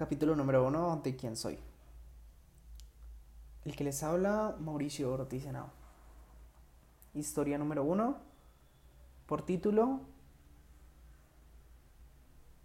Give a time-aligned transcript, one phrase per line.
[0.00, 1.58] Capítulo número uno de quién soy.
[3.66, 5.68] El que les habla, Mauricio Ortiz Henao.
[7.12, 8.16] Historia número uno.
[9.26, 10.00] Por título,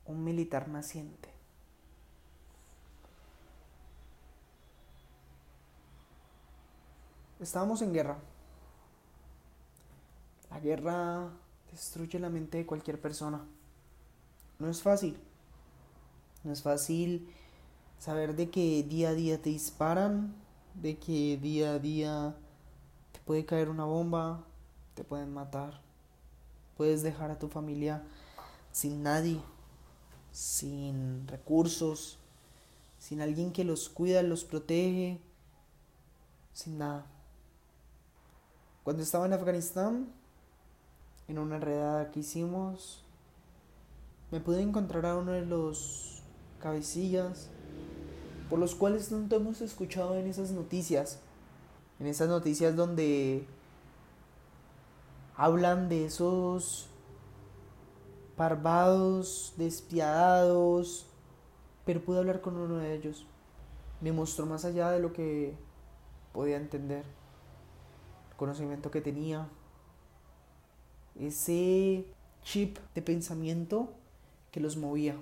[0.05, 1.29] Un militar naciente.
[7.41, 8.17] Estábamos en guerra.
[10.51, 11.31] La guerra
[11.69, 13.43] destruye la mente de cualquier persona.
[14.57, 15.19] No es fácil.
[16.45, 17.27] No es fácil
[17.99, 20.35] saber de que día a día te disparan,
[20.75, 22.35] de que día a día
[23.11, 24.43] te puede caer una bomba,
[24.93, 25.81] te pueden matar.
[26.77, 28.03] Puedes dejar a tu familia
[28.71, 29.41] sin nadie,
[30.31, 32.19] sin recursos,
[32.99, 35.19] sin alguien que los cuida, los protege,
[36.53, 37.07] sin nada.
[38.83, 40.09] Cuando estaba en Afganistán,
[41.27, 43.03] en una redada que hicimos,
[44.29, 46.14] me pude encontrar a uno de los
[46.65, 47.51] cabecillas
[48.49, 51.19] por los cuales tanto hemos escuchado en esas noticias.
[51.99, 53.45] En esas noticias donde
[55.35, 56.87] hablan de esos
[58.35, 61.05] parvados, despiadados,
[61.85, 63.27] pero pude hablar con uno de ellos.
[64.01, 65.53] Me mostró más allá de lo que
[66.33, 67.05] podía entender,
[68.31, 69.47] el conocimiento que tenía,
[71.13, 72.07] ese
[72.41, 73.93] chip de pensamiento
[74.49, 75.15] que los movía.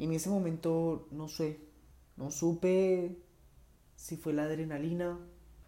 [0.00, 1.60] En ese momento no sé,
[2.16, 3.18] no supe
[3.96, 5.18] si fue la adrenalina,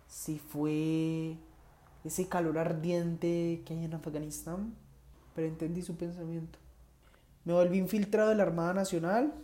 [0.08, 1.36] si fue
[2.02, 4.74] ese calor ardiente que hay en Afganistán,
[5.34, 6.58] pero entendí su pensamiento.
[7.44, 9.34] Me volví infiltrado de la Armada Nacional,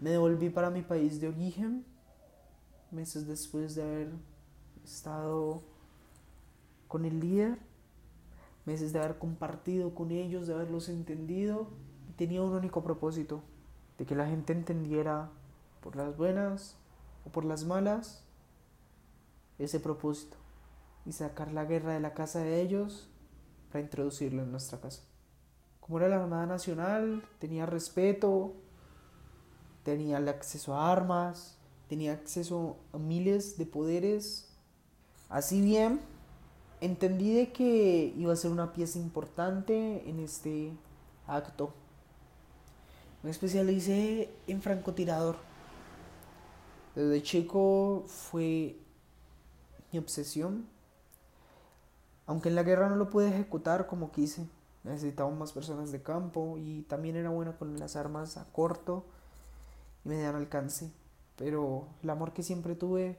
[0.00, 1.84] me devolví para mi país de origen,
[2.92, 4.12] meses después de haber
[4.84, 5.64] estado
[6.86, 7.58] con el líder,
[8.64, 11.66] meses de haber compartido con ellos, de haberlos entendido,
[12.16, 13.42] tenía un único propósito,
[13.98, 15.30] de que la gente entendiera
[15.80, 16.76] por las buenas
[17.24, 18.24] o por las malas
[19.58, 20.36] ese propósito
[21.04, 23.08] y sacar la guerra de la casa de ellos
[23.70, 25.02] para introducirlo en nuestra casa.
[25.80, 28.54] Como era la Armada Nacional, tenía respeto,
[29.84, 34.52] tenía acceso a armas, tenía acceso a miles de poderes.
[35.28, 36.00] Así bien,
[36.80, 40.72] entendí de que iba a ser una pieza importante en este
[41.28, 41.72] acto.
[43.22, 45.36] Me especialicé en francotirador.
[46.94, 48.76] Desde chico fue
[49.92, 50.66] mi obsesión.
[52.26, 54.46] Aunque en la guerra no lo pude ejecutar como quise.
[54.84, 59.04] Necesitaba más personas de campo y también era buena con las armas a corto
[60.04, 60.90] y mediano alcance.
[61.36, 63.18] Pero el amor que siempre tuve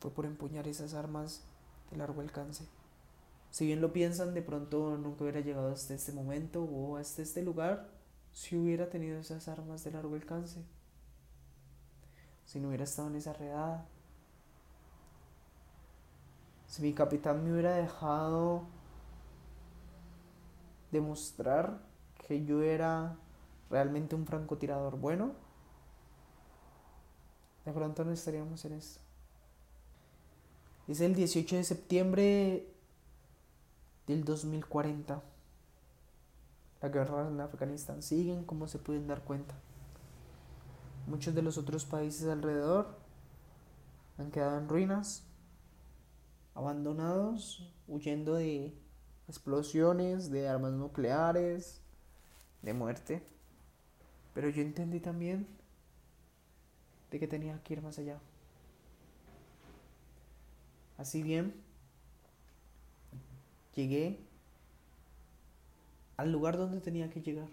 [0.00, 1.42] fue por empuñar esas armas
[1.90, 2.64] de largo alcance.
[3.50, 7.42] Si bien lo piensan, de pronto nunca hubiera llegado hasta este momento o hasta este
[7.42, 7.88] lugar
[8.32, 10.62] si hubiera tenido esas armas de largo alcance.
[12.46, 13.86] Si no hubiera estado en esa redada.
[16.66, 18.62] Si mi capitán me hubiera dejado
[20.90, 21.80] demostrar
[22.26, 23.16] que yo era
[23.70, 25.32] realmente un francotirador bueno,
[27.64, 29.00] de pronto no estaríamos en esto.
[30.88, 32.66] Es el 18 de septiembre
[34.06, 35.22] del 2040.
[36.82, 39.54] La guerra en Afganistán siguen, como se pueden dar cuenta.
[41.06, 42.98] Muchos de los otros países alrededor
[44.18, 45.24] han quedado en ruinas,
[46.54, 48.74] abandonados, huyendo de
[49.28, 51.80] explosiones, de armas nucleares,
[52.62, 53.22] de muerte.
[54.34, 55.46] Pero yo entendí también
[57.12, 58.18] de que tenía que ir más allá.
[60.98, 61.54] Así bien,
[63.74, 64.31] llegué
[66.22, 67.48] al lugar donde tenía que llegar.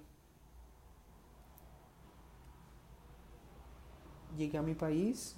[4.38, 5.36] Llegué a mi país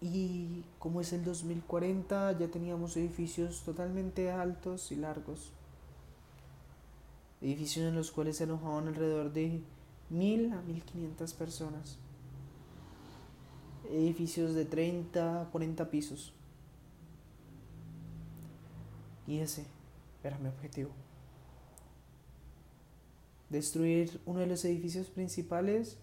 [0.00, 5.52] y como es el 2040 ya teníamos edificios totalmente altos y largos.
[7.42, 9.60] Edificios en los cuales se alojaban alrededor de
[10.08, 11.98] mil a mil quinientas personas.
[13.90, 16.32] Edificios de 30, 40 pisos.
[19.28, 19.66] Y ese
[20.24, 20.90] era mi objetivo.
[23.50, 25.98] Destruir uno de los edificios principales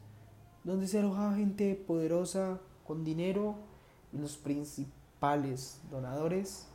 [0.64, 3.56] donde se alojaba gente poderosa, con dinero
[4.14, 6.68] y los principales donadores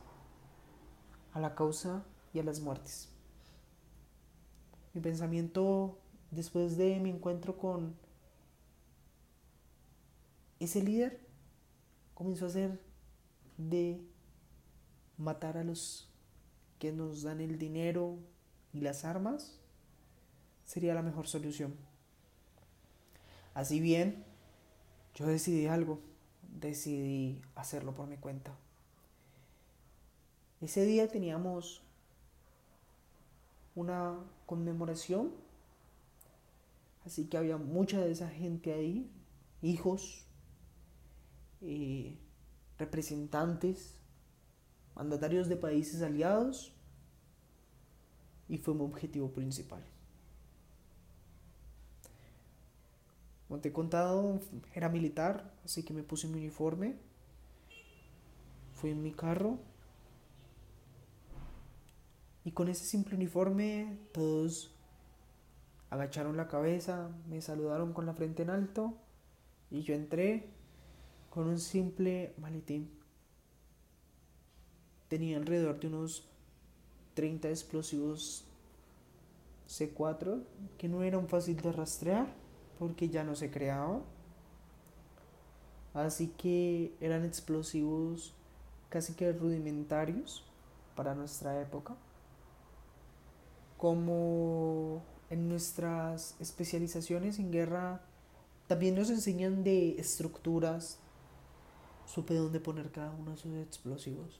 [1.31, 2.03] a la causa
[2.33, 3.07] y a las muertes.
[4.93, 5.97] Mi pensamiento
[6.31, 7.95] después de mi encuentro con
[10.59, 11.21] ese líder
[12.13, 12.81] comenzó a ser
[13.57, 14.01] de
[15.17, 16.10] matar a los
[16.81, 18.17] que nos dan el dinero
[18.73, 19.59] y las armas
[20.65, 21.75] sería la mejor solución.
[23.53, 24.25] Así bien,
[25.13, 25.99] yo decidí algo,
[26.59, 28.57] decidí hacerlo por mi cuenta.
[30.59, 31.83] Ese día teníamos
[33.75, 34.17] una
[34.47, 35.35] conmemoración,
[37.05, 39.07] así que había mucha de esa gente ahí,
[39.61, 40.25] hijos,
[41.61, 42.17] eh,
[42.79, 44.00] representantes,
[44.95, 46.73] mandatarios de países aliados,
[48.47, 49.81] y fue mi objetivo principal.
[53.47, 54.39] Como te he contado,
[54.73, 56.97] era militar, así que me puse mi uniforme,
[58.73, 59.59] fui en mi carro
[62.43, 64.73] y con ese simple uniforme todos
[65.89, 68.97] agacharon la cabeza, me saludaron con la frente en alto
[69.69, 70.49] y yo entré
[71.29, 73.00] con un simple maletín.
[75.11, 76.23] Tenía alrededor de unos
[77.15, 78.45] 30 explosivos
[79.67, 80.41] C4
[80.77, 82.27] que no eran fácil de rastrear
[82.79, 83.99] porque ya no se creaba.
[85.93, 88.33] Así que eran explosivos
[88.87, 90.45] casi que rudimentarios
[90.95, 91.97] para nuestra época.
[93.77, 97.99] Como en nuestras especializaciones en guerra
[98.65, 100.99] también nos enseñan de estructuras,
[102.05, 104.39] supe dónde poner cada uno de esos explosivos.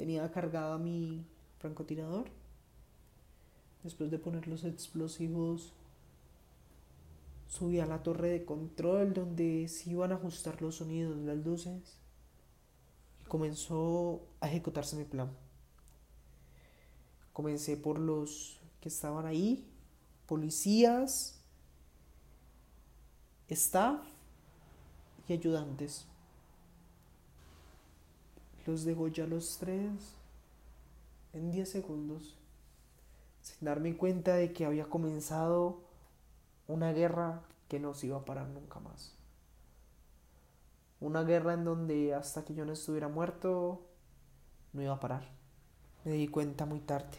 [0.00, 1.26] Tenía cargado mi
[1.58, 2.30] francotirador.
[3.82, 5.74] Después de poner los explosivos
[7.48, 11.98] Subí a la torre de control donde se iban a ajustar los sonidos, las luces.
[13.20, 15.30] Y comenzó a ejecutarse mi plan.
[17.34, 19.68] Comencé por los que estaban ahí,
[20.26, 21.42] policías,
[23.48, 24.00] staff
[25.28, 26.06] y ayudantes.
[28.70, 30.14] Los dejo ya los tres
[31.32, 32.38] en 10 segundos,
[33.42, 35.80] sin darme cuenta de que había comenzado
[36.68, 39.12] una guerra que no se iba a parar nunca más.
[41.00, 43.80] Una guerra en donde hasta que yo no estuviera muerto,
[44.72, 45.28] no iba a parar.
[46.04, 47.18] Me di cuenta muy tarde.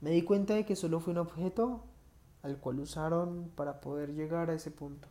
[0.00, 1.84] Me di cuenta de que solo fue un objeto
[2.42, 5.06] al cual usaron para poder llegar a ese punto.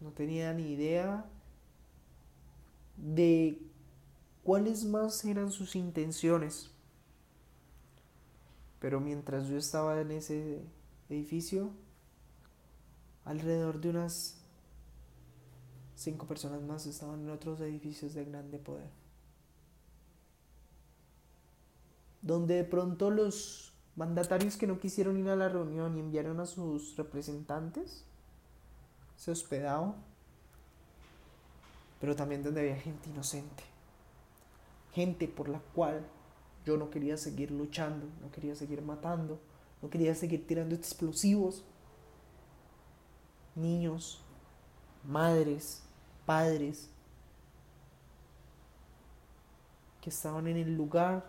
[0.00, 1.26] No tenía ni idea
[3.00, 3.60] de
[4.44, 6.70] cuáles más eran sus intenciones.
[8.78, 10.62] Pero mientras yo estaba en ese
[11.08, 11.70] edificio,
[13.24, 14.36] alrededor de unas
[15.94, 18.90] cinco personas más estaban en otros edificios de grande poder.
[22.22, 26.46] Donde de pronto los mandatarios que no quisieron ir a la reunión y enviaron a
[26.46, 28.04] sus representantes
[29.16, 29.96] se hospedaban,
[32.00, 33.62] pero también donde había gente inocente,
[34.92, 36.06] gente por la cual
[36.64, 39.38] yo no quería seguir luchando, no quería seguir matando,
[39.82, 41.64] no quería seguir tirando explosivos.
[43.54, 44.22] Niños,
[45.04, 45.82] madres,
[46.24, 46.88] padres
[50.00, 51.24] que estaban en el lugar,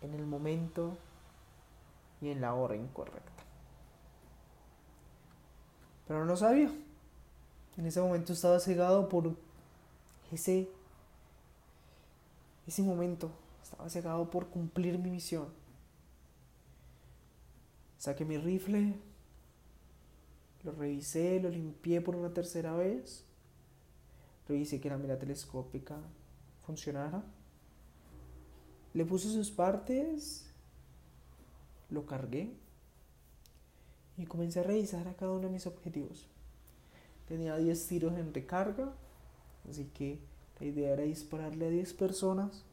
[0.00, 0.96] en el momento
[2.20, 3.42] y en la hora incorrecta.
[6.06, 6.70] Pero no sabía.
[7.76, 9.34] En ese momento estaba cegado por
[10.32, 10.68] ese
[12.66, 13.30] ese momento
[13.62, 15.48] estaba cegado por cumplir mi misión.
[17.98, 18.94] Saqué mi rifle,
[20.64, 23.24] lo revisé, lo limpié por una tercera vez,
[24.48, 25.98] revisé que la mira telescópica
[26.66, 27.24] funcionara,
[28.94, 30.48] le puse sus partes,
[31.90, 32.52] lo cargué
[34.16, 36.26] y comencé a revisar a cada uno de mis objetivos.
[37.26, 38.92] Tenía 10 tiros en recarga,
[39.68, 40.18] así que
[40.60, 42.64] la idea era dispararle a 10 personas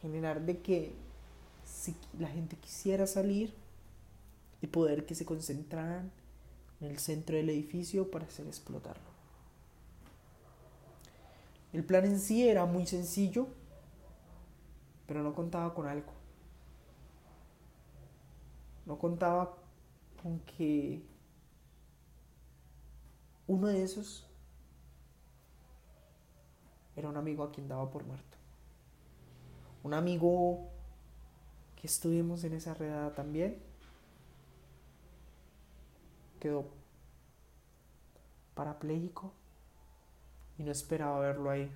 [0.00, 0.92] generar de que
[1.64, 3.54] si la gente quisiera salir
[4.62, 6.10] y poder que se concentraran
[6.80, 9.10] en el centro del edificio para hacer explotarlo.
[11.72, 13.46] El plan en sí era muy sencillo,
[15.06, 16.12] pero no contaba con algo.
[18.86, 19.56] No contaba
[20.22, 21.02] con que
[23.46, 24.26] uno de esos
[27.00, 28.36] era un amigo a quien daba por muerto
[29.82, 30.68] un amigo
[31.80, 33.56] que estuvimos en esa redada también
[36.38, 36.64] quedó
[38.54, 39.32] parapléjico
[40.58, 41.70] y no esperaba verlo ahí.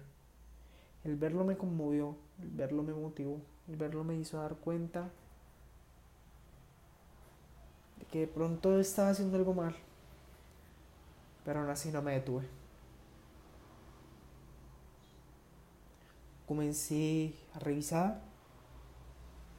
[1.04, 5.10] El verlo me conmovió, el verlo me motivó, el verlo me hizo dar cuenta
[7.98, 9.76] de que de pronto estaba haciendo algo mal,
[11.44, 12.63] pero aún así no me detuve.
[16.54, 18.22] Comencé a revisar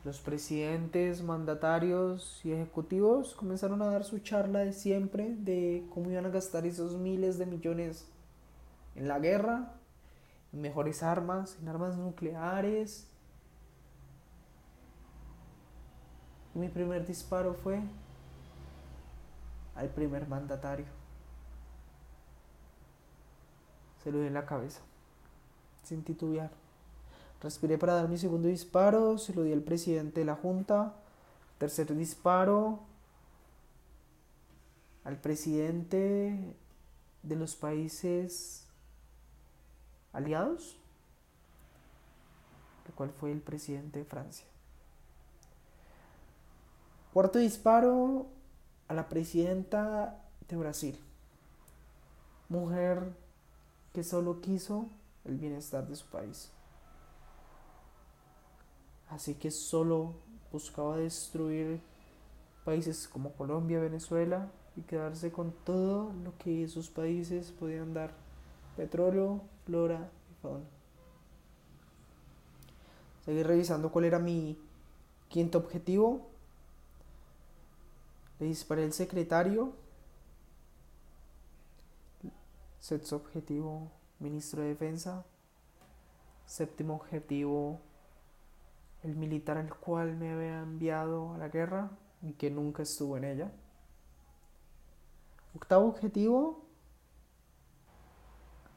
[0.05, 6.25] Los presidentes, mandatarios y ejecutivos comenzaron a dar su charla de siempre de cómo iban
[6.25, 8.07] a gastar esos miles de millones
[8.93, 9.73] en la guerra,
[10.53, 13.07] en mejores armas, en armas nucleares.
[16.53, 17.81] Mi primer disparo fue
[19.75, 20.85] al primer mandatario.
[24.01, 24.81] Se lo di en la cabeza,
[25.83, 26.64] sin titubear.
[27.45, 30.95] Respiré para dar mi segundo disparo, se lo di al presidente de la Junta.
[31.59, 32.79] Tercer disparo
[35.03, 36.55] al presidente
[37.21, 38.65] de los países
[40.11, 40.75] aliados,
[42.87, 44.47] el cual fue el presidente de Francia.
[47.13, 48.25] Cuarto disparo
[48.87, 50.99] a la presidenta de Brasil,
[52.49, 53.13] mujer
[53.93, 54.89] que solo quiso
[55.25, 56.49] el bienestar de su país.
[59.09, 60.13] Así que solo
[60.51, 61.81] buscaba destruir
[62.63, 68.13] países como Colombia, Venezuela y quedarse con todo lo que esos países podían dar.
[68.75, 70.65] Petróleo, flora y fauna.
[73.23, 74.57] Seguí revisando cuál era mi
[75.29, 76.27] quinto objetivo.
[78.39, 79.73] Le disparé el secretario.
[82.79, 85.25] Sexto objetivo, ministro de Defensa.
[86.45, 87.79] Séptimo objetivo,
[89.05, 91.91] el militar al cual me había enviado a la guerra
[92.23, 93.51] y que nunca estuvo en ella.
[95.55, 96.65] Octavo objetivo,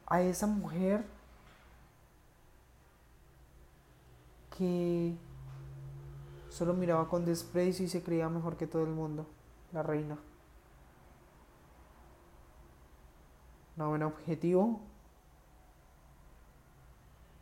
[0.05, 1.03] a esa mujer
[4.55, 5.15] que
[6.49, 9.25] solo miraba con desprecio y se creía mejor que todo el mundo,
[9.71, 10.17] la reina.
[13.75, 14.81] Noveno objetivo,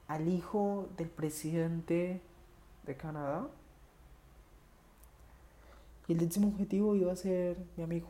[0.08, 2.22] al hijo del presidente
[2.88, 3.48] de Canadá.
[6.08, 8.08] Y el décimo objetivo iba a ser mi amigo.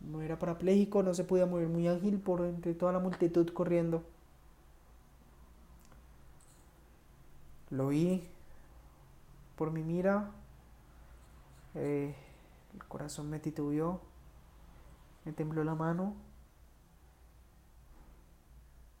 [0.00, 4.02] No era parapléjico, no se podía mover muy ágil por entre toda la multitud corriendo.
[7.70, 8.26] Lo vi
[9.56, 10.30] por mi mira.
[11.74, 12.14] Eh,
[12.72, 14.00] el corazón me titubeó.
[15.24, 16.14] Me tembló la mano.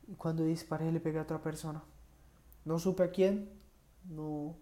[0.06, 1.82] Y cuando disparé le pegué a otra persona.
[2.64, 3.50] No supe a quién,
[4.08, 4.56] no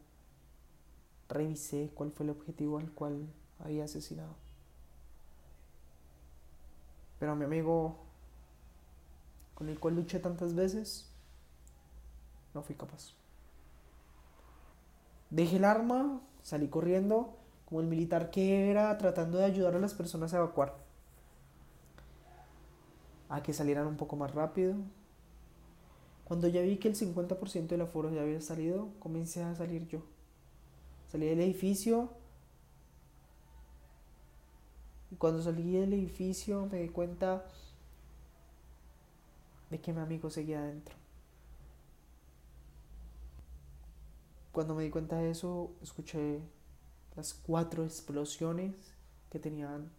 [1.29, 3.27] revisé cuál fue el objetivo al cual
[3.59, 4.35] había asesinado.
[7.19, 7.97] Pero a mi amigo,
[9.55, 11.09] con el cual luché tantas veces,
[12.55, 13.15] no fui capaz.
[15.31, 19.95] Dejé el arma, salí corriendo, como el militar que era, tratando de ayudar a las
[19.95, 20.77] personas a evacuar.
[23.29, 24.75] A que salieran un poco más rápido,
[26.33, 30.01] cuando ya vi que el 50% del aforo ya había salido, comencé a salir yo.
[31.09, 32.09] Salí del edificio.
[35.11, 37.45] Y cuando salí del edificio me di cuenta
[39.69, 40.95] de que mi amigo seguía adentro.
[44.53, 46.41] Cuando me di cuenta de eso, escuché
[47.15, 48.95] las cuatro explosiones
[49.29, 49.91] que tenían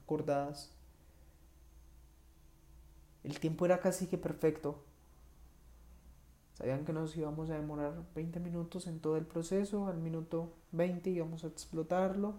[0.00, 0.70] acordadas.
[3.24, 4.91] El tiempo era casi que perfecto.
[6.62, 11.10] Sabían que nos íbamos a demorar 20 minutos en todo el proceso, al minuto 20
[11.10, 12.34] íbamos a explotarlo.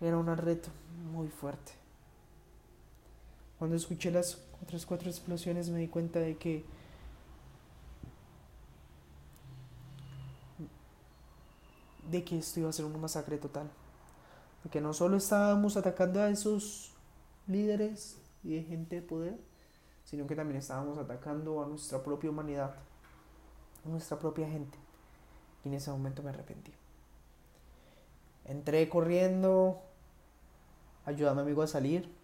[0.00, 0.68] Era un reto
[1.12, 1.72] muy fuerte.
[3.58, 6.64] Cuando escuché las otras cuatro explosiones me di cuenta de que
[12.12, 13.68] de que esto iba a ser una masacre total.
[14.62, 16.92] De que no solo estábamos atacando a esos
[17.48, 19.51] líderes y de gente de poder,
[20.12, 22.74] sino que también estábamos atacando a nuestra propia humanidad,
[23.82, 24.76] a nuestra propia gente.
[25.64, 26.70] Y en ese momento me arrepentí.
[28.44, 29.80] Entré corriendo,
[31.06, 32.14] ayudé a mi amigo a salir.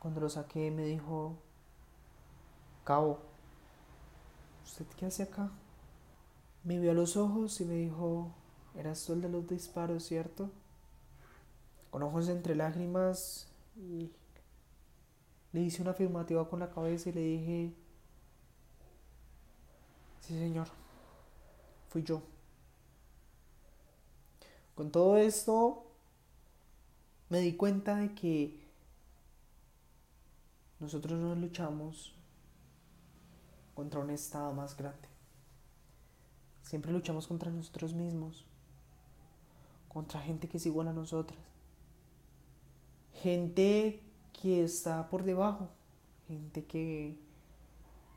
[0.00, 1.36] Cuando lo saqué me dijo,
[2.82, 3.20] Cabo,
[4.64, 5.52] ¿usted qué hace acá?
[6.64, 8.34] Me vio a los ojos y me dijo,
[8.74, 10.50] eras tú el de los disparos, ¿cierto?
[11.92, 13.46] Con ojos entre lágrimas
[13.76, 14.10] y
[15.52, 17.74] le hice una afirmativa con la cabeza y le dije,
[20.20, 20.68] sí señor,
[21.88, 22.22] fui yo.
[24.74, 25.86] Con todo esto
[27.28, 28.62] me di cuenta de que
[30.80, 32.14] nosotros no luchamos
[33.74, 35.08] contra un estado más grande.
[36.62, 38.46] Siempre luchamos contra nosotros mismos,
[39.88, 41.38] contra gente que es igual a nosotras.
[43.22, 44.02] Gente
[44.42, 45.68] que está por debajo,
[46.26, 47.16] gente que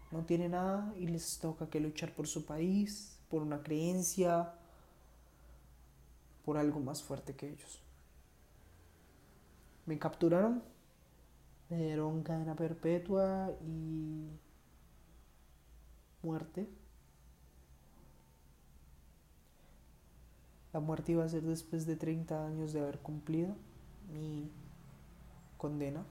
[0.10, 4.52] no tiene nada y les toca que luchar por su país, por una creencia,
[6.44, 7.80] por algo más fuerte que ellos.
[9.86, 10.64] Me capturaron,
[11.70, 14.28] me dieron cadena perpetua y
[16.24, 16.68] muerte.
[20.74, 23.56] La muerte iba a ser después de 30 años de haber cumplido
[24.12, 24.50] mi
[25.60, 26.04] condena.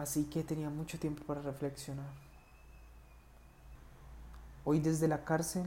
[0.00, 2.10] Así que tenía mucho tiempo para reflexionar.
[4.64, 5.66] Hoy desde la cárcel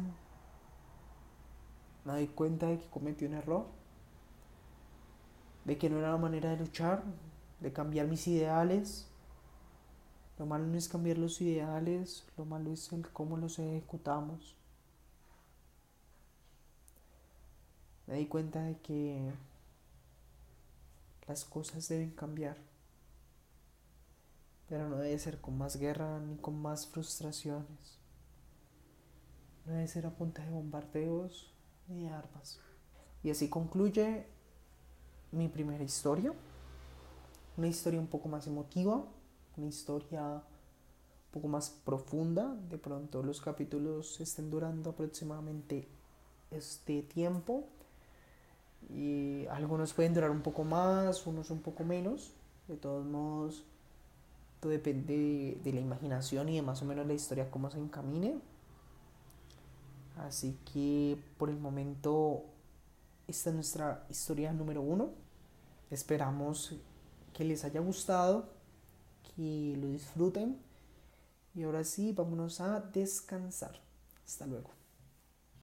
[2.04, 3.68] me doy cuenta de que cometí un error,
[5.66, 7.04] de que no era la manera de luchar,
[7.60, 9.08] de cambiar mis ideales.
[10.40, 14.56] Lo malo no es cambiar los ideales, lo malo es el cómo los ejecutamos.
[18.08, 19.32] Me di cuenta de que
[21.28, 22.58] las cosas deben cambiar,
[24.74, 28.00] pero no debe ser con más guerra ni con más frustraciones.
[29.68, 31.54] No debe ser a punta de bombardeos
[31.88, 32.60] ni de armas.
[33.22, 34.26] Y así concluye
[35.32, 36.34] mi primera historia.
[37.56, 39.06] Una historia un poco más emotiva,
[39.58, 42.56] una historia un poco más profunda.
[42.68, 45.88] De pronto los capítulos estén durando aproximadamente
[46.50, 47.68] este tiempo
[48.90, 52.34] y algunos pueden durar un poco más, unos un poco menos.
[52.68, 53.66] De todos modos,
[54.64, 58.40] todo depende de, la imaginación y de más o menos la historia cómo se encamine.
[60.20, 62.46] Así que por el momento
[63.28, 65.10] esta es nuestra historia número uno.
[65.92, 66.78] Esperamos
[67.34, 68.54] que les haya gustado,
[69.36, 70.58] que lo disfruten.
[71.54, 73.82] Y ahora sí, vámonos a descansar.
[74.26, 74.83] Hasta luego.